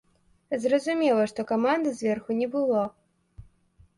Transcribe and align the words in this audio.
Зразумела, 0.63 1.27
што 1.33 1.43
каманды 1.51 1.93
зверху 1.99 2.37
не 2.39 2.47
было. 2.57 2.81